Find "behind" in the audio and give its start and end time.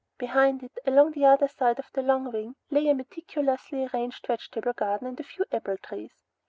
0.17-0.63